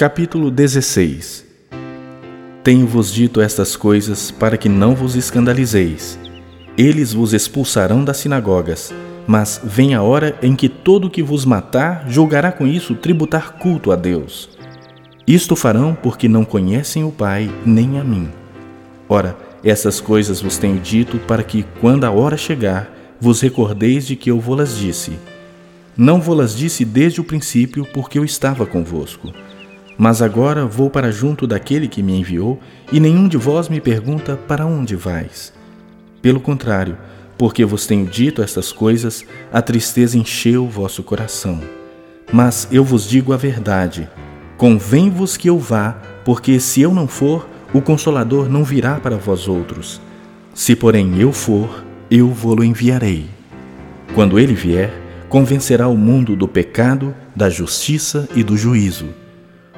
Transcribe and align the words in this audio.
Capítulo 0.00 0.50
16 0.50 1.44
Tenho-vos 2.64 3.12
dito 3.12 3.38
estas 3.38 3.76
coisas 3.76 4.30
para 4.30 4.56
que 4.56 4.66
não 4.66 4.94
vos 4.94 5.14
escandalizeis. 5.14 6.18
Eles 6.74 7.12
vos 7.12 7.34
expulsarão 7.34 8.02
das 8.02 8.16
sinagogas, 8.16 8.94
mas 9.26 9.60
vem 9.62 9.92
a 9.92 10.00
hora 10.00 10.38
em 10.40 10.56
que 10.56 10.70
todo 10.70 11.10
que 11.10 11.22
vos 11.22 11.44
matar 11.44 12.06
julgará 12.08 12.50
com 12.50 12.66
isso 12.66 12.94
tributar 12.94 13.58
culto 13.58 13.92
a 13.92 13.94
Deus. 13.94 14.48
Isto 15.26 15.54
farão 15.54 15.94
porque 15.94 16.28
não 16.28 16.46
conhecem 16.46 17.04
o 17.04 17.12
Pai 17.12 17.50
nem 17.66 17.98
a 17.98 18.02
mim. 18.02 18.30
Ora, 19.06 19.36
essas 19.62 20.00
coisas 20.00 20.40
vos 20.40 20.56
tenho 20.56 20.80
dito 20.80 21.18
para 21.18 21.42
que, 21.42 21.62
quando 21.78 22.04
a 22.04 22.10
hora 22.10 22.38
chegar, 22.38 22.90
vos 23.20 23.42
recordeis 23.42 24.06
de 24.06 24.16
que 24.16 24.30
eu 24.30 24.40
vô-las 24.40 24.78
disse. 24.78 25.12
Não 25.94 26.22
vô-las 26.22 26.56
disse 26.56 26.86
desde 26.86 27.20
o 27.20 27.24
princípio, 27.24 27.84
porque 27.92 28.18
eu 28.18 28.24
estava 28.24 28.64
convosco. 28.64 29.30
Mas 30.02 30.22
agora 30.22 30.64
vou 30.64 30.88
para 30.88 31.12
junto 31.12 31.46
daquele 31.46 31.86
que 31.86 32.02
me 32.02 32.18
enviou, 32.18 32.58
e 32.90 32.98
nenhum 32.98 33.28
de 33.28 33.36
vós 33.36 33.68
me 33.68 33.82
pergunta 33.82 34.34
para 34.34 34.64
onde 34.64 34.96
vais. 34.96 35.52
Pelo 36.22 36.40
contrário, 36.40 36.96
porque 37.36 37.66
vos 37.66 37.86
tenho 37.86 38.06
dito 38.06 38.40
estas 38.40 38.72
coisas, 38.72 39.26
a 39.52 39.60
tristeza 39.60 40.16
encheu 40.16 40.66
vosso 40.66 41.02
coração. 41.02 41.60
Mas 42.32 42.66
eu 42.72 42.82
vos 42.82 43.06
digo 43.06 43.34
a 43.34 43.36
verdade: 43.36 44.08
convém-vos 44.56 45.36
que 45.36 45.50
eu 45.50 45.58
vá, 45.58 46.00
porque 46.24 46.58
se 46.58 46.80
eu 46.80 46.94
não 46.94 47.06
for, 47.06 47.46
o 47.74 47.82
Consolador 47.82 48.48
não 48.48 48.64
virá 48.64 48.94
para 48.98 49.18
vós 49.18 49.46
outros. 49.46 50.00
Se, 50.54 50.74
porém, 50.74 51.20
eu 51.20 51.30
for, 51.30 51.84
eu 52.10 52.28
vou-lo 52.28 52.64
enviarei. 52.64 53.26
Quando 54.14 54.38
ele 54.38 54.54
vier, 54.54 54.94
convencerá 55.28 55.88
o 55.88 55.94
mundo 55.94 56.34
do 56.34 56.48
pecado, 56.48 57.14
da 57.36 57.50
justiça 57.50 58.26
e 58.34 58.42
do 58.42 58.56
juízo. 58.56 59.19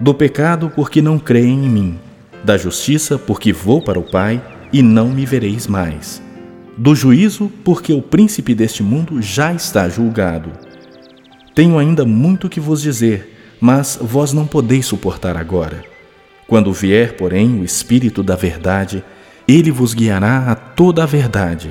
Do 0.00 0.12
pecado, 0.12 0.72
porque 0.74 1.00
não 1.00 1.18
creem 1.18 1.64
em 1.64 1.68
mim. 1.68 1.98
Da 2.42 2.56
justiça, 2.56 3.16
porque 3.16 3.52
vou 3.52 3.82
para 3.82 3.98
o 3.98 4.02
Pai 4.02 4.42
e 4.72 4.82
não 4.82 5.08
me 5.08 5.24
vereis 5.24 5.68
mais. 5.68 6.20
Do 6.76 6.94
juízo, 6.94 7.50
porque 7.62 7.92
o 7.92 8.02
príncipe 8.02 8.54
deste 8.54 8.82
mundo 8.82 9.22
já 9.22 9.52
está 9.52 9.88
julgado. 9.88 10.50
Tenho 11.54 11.78
ainda 11.78 12.04
muito 12.04 12.48
que 12.48 12.58
vos 12.58 12.82
dizer, 12.82 13.56
mas 13.60 13.96
vós 14.02 14.32
não 14.32 14.46
podeis 14.46 14.84
suportar 14.84 15.36
agora. 15.36 15.84
Quando 16.48 16.72
vier, 16.72 17.16
porém, 17.16 17.60
o 17.60 17.64
Espírito 17.64 18.22
da 18.22 18.34
Verdade, 18.34 19.04
ele 19.46 19.70
vos 19.70 19.94
guiará 19.94 20.50
a 20.50 20.54
toda 20.56 21.04
a 21.04 21.06
verdade, 21.06 21.70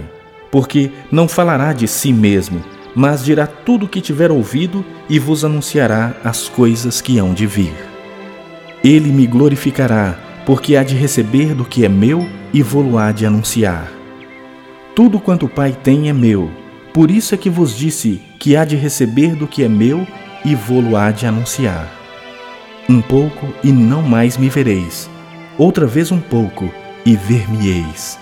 porque 0.50 0.90
não 1.12 1.28
falará 1.28 1.74
de 1.74 1.88
si 1.88 2.14
mesmo, 2.14 2.64
mas 2.96 3.26
dirá 3.26 3.46
tudo 3.46 3.86
o 3.86 3.90
que 3.90 4.00
tiver 4.00 4.32
ouvido 4.32 4.86
e 5.10 5.20
vos 5.20 5.44
anunciará 5.44 6.14
as 6.24 6.48
coisas 6.48 7.02
que 7.02 7.20
hão 7.20 7.34
de 7.34 7.46
vir. 7.46 7.93
Ele 8.84 9.12
me 9.12 9.26
glorificará, 9.26 10.20
porque 10.46 10.76
há 10.76 10.84
de 10.84 10.94
receber 10.94 11.54
do 11.54 11.64
que 11.64 11.86
é 11.86 11.90
meu 11.90 12.28
e 12.54 12.62
vou-lo 12.62 12.98
há 12.98 13.14
de 13.14 13.26
anunciar. 13.26 13.90
Tudo 14.94 15.20
quanto 15.20 15.46
o 15.46 15.50
Pai 15.50 15.72
tem 15.72 16.10
é 16.10 16.14
meu, 16.14 16.52
por 16.94 17.10
isso 17.10 17.34
é 17.34 17.38
que 17.38 17.50
vos 17.50 17.78
disse 17.78 18.22
que 18.38 18.58
há 18.58 18.66
de 18.66 18.76
receber 18.76 19.36
do 19.36 19.48
que 19.48 19.64
é 19.64 19.70
meu 19.70 20.06
e 20.44 20.54
vou-lo 20.54 20.98
há 20.98 21.12
de 21.12 21.26
anunciar. 21.26 21.90
Um 22.90 23.02
pouco 23.02 23.54
e 23.64 23.72
não 23.72 24.02
mais 24.02 24.38
me 24.38 24.50
vereis. 24.50 25.10
Outra 25.58 25.88
vez 25.88 26.12
um 26.12 26.20
pouco 26.20 26.70
e 27.06 27.16
ver-me-eis. 27.16 28.20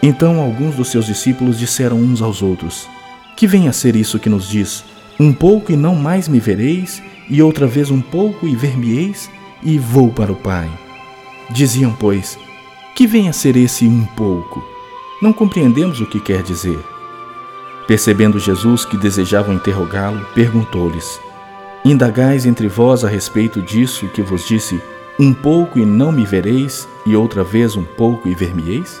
Então 0.00 0.40
alguns 0.40 0.76
dos 0.76 0.88
seus 0.88 1.06
discípulos 1.06 1.58
disseram 1.58 1.96
uns 1.96 2.22
aos 2.22 2.40
outros: 2.40 2.88
Que 3.36 3.48
vem 3.48 3.66
a 3.66 3.72
ser 3.72 3.96
isso 3.96 4.20
que 4.20 4.28
nos 4.28 4.48
diz? 4.48 4.84
Um 5.18 5.32
pouco 5.32 5.72
e 5.72 5.76
não 5.76 5.96
mais 5.96 6.28
me 6.28 6.38
vereis, 6.38 7.02
e 7.28 7.42
outra 7.42 7.66
vez 7.66 7.90
um 7.90 8.00
pouco 8.00 8.46
e 8.46 8.54
ver-me-eis, 8.54 9.28
e 9.62 9.78
vou 9.78 10.10
para 10.10 10.32
o 10.32 10.36
Pai. 10.36 10.70
Diziam, 11.50 11.92
pois: 11.92 12.38
Que 12.94 13.06
vem 13.06 13.28
a 13.28 13.32
ser 13.32 13.56
esse 13.56 13.86
um 13.86 14.04
pouco? 14.04 14.62
Não 15.20 15.32
compreendemos 15.32 16.00
o 16.00 16.06
que 16.06 16.20
quer 16.20 16.42
dizer. 16.42 16.78
Percebendo 17.86 18.38
Jesus 18.38 18.84
que 18.84 18.96
desejavam 18.96 19.54
interrogá-lo, 19.54 20.24
perguntou-lhes: 20.34 21.20
Indagais 21.84 22.44
entre 22.44 22.68
vós 22.68 23.04
a 23.04 23.08
respeito 23.08 23.62
disso 23.62 24.08
que 24.08 24.22
vos 24.22 24.46
disse: 24.46 24.80
Um 25.18 25.32
pouco 25.32 25.78
e 25.78 25.86
não 25.86 26.12
me 26.12 26.26
vereis, 26.26 26.88
e 27.06 27.16
outra 27.16 27.42
vez 27.42 27.76
um 27.76 27.84
pouco 27.84 28.28
e 28.28 28.34
ver-me-eis? 28.34 29.00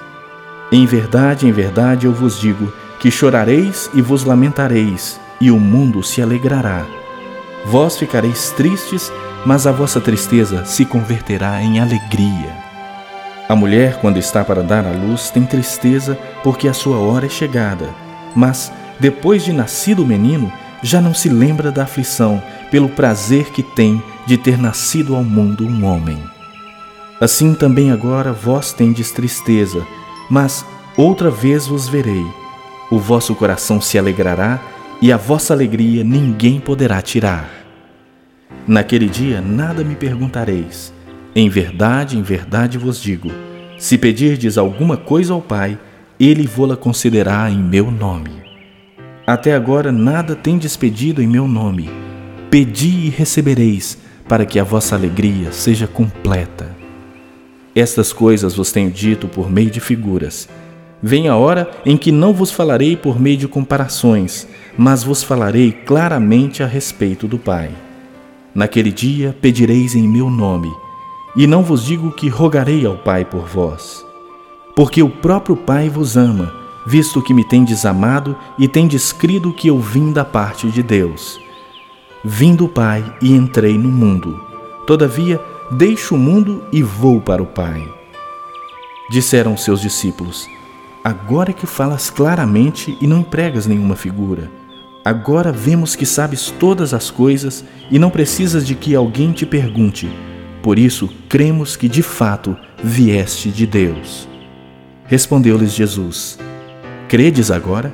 Em 0.72 0.86
verdade, 0.86 1.46
em 1.46 1.52
verdade 1.52 2.06
eu 2.06 2.12
vos 2.12 2.40
digo 2.40 2.72
que 2.98 3.10
chorareis 3.10 3.90
e 3.94 4.02
vos 4.02 4.24
lamentareis, 4.24 5.20
e 5.40 5.50
o 5.50 5.58
mundo 5.58 6.02
se 6.02 6.20
alegrará. 6.20 6.84
Vós 7.66 7.96
ficareis 7.96 8.50
tristes, 8.50 9.12
mas 9.46 9.66
a 9.66 9.72
vossa 9.72 10.00
tristeza 10.00 10.64
se 10.64 10.84
converterá 10.84 11.62
em 11.62 11.80
alegria. 11.80 12.56
A 13.48 13.56
mulher, 13.56 13.98
quando 14.00 14.18
está 14.18 14.44
para 14.44 14.62
dar 14.62 14.86
à 14.86 14.90
luz, 14.90 15.30
tem 15.30 15.44
tristeza 15.44 16.18
porque 16.42 16.68
a 16.68 16.74
sua 16.74 16.98
hora 16.98 17.26
é 17.26 17.30
chegada, 17.30 17.88
mas, 18.34 18.70
depois 19.00 19.44
de 19.44 19.52
nascido 19.52 20.02
o 20.02 20.06
menino, 20.06 20.52
já 20.82 21.00
não 21.00 21.14
se 21.14 21.28
lembra 21.28 21.72
da 21.72 21.84
aflição 21.84 22.42
pelo 22.70 22.88
prazer 22.88 23.50
que 23.50 23.62
tem 23.62 24.02
de 24.26 24.36
ter 24.36 24.58
nascido 24.58 25.16
ao 25.16 25.24
mundo 25.24 25.66
um 25.66 25.84
homem. 25.84 26.22
Assim 27.20 27.54
também 27.54 27.90
agora 27.90 28.32
vós 28.32 28.72
tendes 28.72 29.10
tristeza, 29.10 29.84
mas 30.30 30.64
outra 30.96 31.30
vez 31.30 31.66
vos 31.66 31.88
verei. 31.88 32.26
O 32.90 32.98
vosso 32.98 33.34
coração 33.34 33.80
se 33.80 33.98
alegrará 33.98 34.60
e 35.00 35.12
a 35.12 35.16
vossa 35.16 35.52
alegria 35.52 36.04
ninguém 36.04 36.60
poderá 36.60 37.00
tirar. 37.02 37.57
Naquele 38.66 39.08
dia 39.08 39.40
nada 39.40 39.82
me 39.82 39.94
perguntareis. 39.94 40.92
Em 41.34 41.48
verdade, 41.48 42.18
em 42.18 42.22
verdade 42.22 42.78
vos 42.78 43.00
digo: 43.00 43.30
se 43.78 43.96
pedirdes 43.96 44.58
alguma 44.58 44.96
coisa 44.96 45.32
ao 45.32 45.40
Pai, 45.40 45.78
ele 46.18 46.46
vô-la 46.46 46.76
concederá 46.76 47.50
em 47.50 47.58
meu 47.58 47.90
nome. 47.90 48.42
Até 49.26 49.54
agora 49.54 49.92
nada 49.92 50.34
tendes 50.34 50.76
pedido 50.76 51.22
em 51.22 51.26
meu 51.26 51.46
nome. 51.46 51.88
Pedi 52.50 53.06
e 53.06 53.08
recebereis, 53.10 53.98
para 54.26 54.44
que 54.44 54.58
a 54.58 54.64
vossa 54.64 54.96
alegria 54.96 55.52
seja 55.52 55.86
completa. 55.86 56.74
Estas 57.74 58.12
coisas 58.12 58.54
vos 58.54 58.72
tenho 58.72 58.90
dito 58.90 59.28
por 59.28 59.50
meio 59.50 59.70
de 59.70 59.80
figuras. 59.80 60.48
Vem 61.00 61.28
a 61.28 61.36
hora 61.36 61.70
em 61.86 61.96
que 61.96 62.10
não 62.10 62.32
vos 62.32 62.50
falarei 62.50 62.96
por 62.96 63.20
meio 63.20 63.36
de 63.36 63.46
comparações, 63.46 64.48
mas 64.76 65.04
vos 65.04 65.22
falarei 65.22 65.70
claramente 65.70 66.62
a 66.62 66.66
respeito 66.66 67.28
do 67.28 67.38
Pai. 67.38 67.70
Naquele 68.58 68.90
dia 68.90 69.36
pedireis 69.40 69.94
em 69.94 70.08
meu 70.08 70.28
nome, 70.28 70.76
e 71.36 71.46
não 71.46 71.62
vos 71.62 71.84
digo 71.84 72.10
que 72.10 72.28
rogarei 72.28 72.84
ao 72.84 72.96
Pai 72.96 73.24
por 73.24 73.46
vós, 73.46 74.04
porque 74.74 75.00
o 75.00 75.08
próprio 75.08 75.56
Pai 75.56 75.88
vos 75.88 76.16
ama 76.16 76.52
visto 76.84 77.22
que 77.22 77.32
me 77.32 77.44
tendes 77.44 77.86
amado 77.86 78.36
e 78.58 78.66
tendes 78.66 79.12
crido 79.12 79.52
que 79.52 79.68
eu 79.68 79.78
vim 79.78 80.12
da 80.12 80.24
parte 80.24 80.68
de 80.72 80.82
Deus. 80.82 81.38
Vim 82.24 82.56
do 82.56 82.66
Pai 82.66 83.04
e 83.22 83.32
entrei 83.32 83.78
no 83.78 83.90
mundo. 83.90 84.40
Todavia, 84.88 85.40
deixo 85.70 86.16
o 86.16 86.18
mundo 86.18 86.64
e 86.72 86.82
vou 86.82 87.20
para 87.20 87.40
o 87.40 87.46
Pai. 87.46 87.86
Disseram 89.08 89.56
seus 89.56 89.80
discípulos: 89.80 90.48
Agora 91.04 91.52
que 91.52 91.64
falas 91.64 92.10
claramente 92.10 92.98
e 93.00 93.06
não 93.06 93.20
empregas 93.20 93.68
nenhuma 93.68 93.94
figura. 93.94 94.50
Agora 95.04 95.52
vemos 95.52 95.96
que 95.96 96.04
sabes 96.04 96.52
todas 96.58 96.92
as 96.92 97.10
coisas 97.10 97.64
e 97.90 97.98
não 97.98 98.10
precisas 98.10 98.66
de 98.66 98.74
que 98.74 98.94
alguém 98.94 99.32
te 99.32 99.46
pergunte. 99.46 100.08
Por 100.62 100.78
isso, 100.78 101.08
cremos 101.28 101.76
que 101.76 101.88
de 101.88 102.02
fato 102.02 102.56
vieste 102.82 103.50
de 103.50 103.66
Deus. 103.66 104.28
Respondeu-lhes 105.06 105.72
Jesus: 105.72 106.38
Credes 107.08 107.50
agora? 107.50 107.92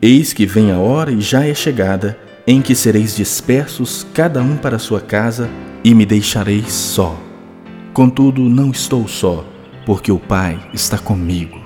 Eis 0.00 0.32
que 0.32 0.46
vem 0.46 0.72
a 0.72 0.78
hora 0.78 1.12
e 1.12 1.20
já 1.20 1.46
é 1.46 1.54
chegada, 1.54 2.18
em 2.46 2.60
que 2.60 2.74
sereis 2.74 3.14
dispersos, 3.14 4.06
cada 4.14 4.42
um 4.42 4.56
para 4.56 4.78
sua 4.78 5.00
casa, 5.00 5.48
e 5.84 5.94
me 5.94 6.06
deixareis 6.06 6.72
só. 6.72 7.16
Contudo, 7.92 8.42
não 8.48 8.70
estou 8.70 9.06
só, 9.06 9.44
porque 9.84 10.10
o 10.10 10.18
Pai 10.18 10.58
está 10.72 10.98
comigo. 10.98 11.61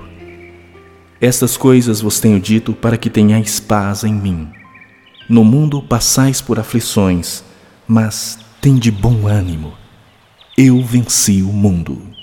Estas 1.19 1.57
coisas 1.57 1.99
vos 1.99 2.19
tenho 2.19 2.39
dito 2.39 2.73
para 2.73 2.97
que 2.97 3.09
tenhais 3.09 3.59
paz 3.59 4.03
em 4.03 4.13
mim. 4.13 4.47
No 5.27 5.43
mundo 5.43 5.81
passais 5.81 6.41
por 6.41 6.59
aflições, 6.59 7.43
mas 7.87 8.37
tende 8.61 8.91
bom 8.91 9.27
ânimo. 9.27 9.73
Eu 10.55 10.81
venci 10.83 11.41
o 11.41 11.51
mundo. 11.51 12.16